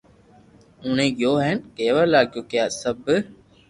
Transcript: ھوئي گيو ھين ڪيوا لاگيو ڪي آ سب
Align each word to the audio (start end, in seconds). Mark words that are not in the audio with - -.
ھوئي 0.87 1.07
گيو 1.19 1.31
ھين 1.43 1.57
ڪيوا 1.77 2.03
لاگيو 2.13 2.41
ڪي 2.49 2.57
آ 2.65 2.65
سب 2.81 2.97